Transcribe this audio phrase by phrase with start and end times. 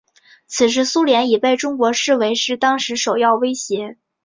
[0.47, 3.97] 此时苏联已经被中国视为是当时首要威胁。